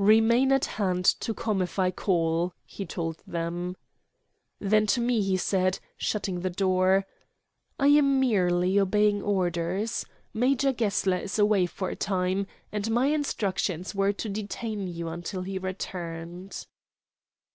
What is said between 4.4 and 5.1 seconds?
Then to